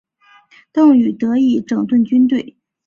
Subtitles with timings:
[0.71, 2.55] 邓禹得以整顿军队。